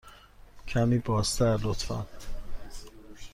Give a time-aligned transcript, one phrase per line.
[0.67, 2.05] کمی بازتر، لطفاً.